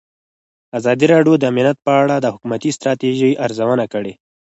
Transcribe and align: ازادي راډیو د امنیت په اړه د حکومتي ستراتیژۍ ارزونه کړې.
ازادي 0.77 1.05
راډیو 1.13 1.33
د 1.37 1.43
امنیت 1.51 1.77
په 1.85 1.91
اړه 2.01 2.15
د 2.19 2.25
حکومتي 2.33 2.69
ستراتیژۍ 2.77 3.31
ارزونه 3.45 3.85
کړې. 3.93 4.13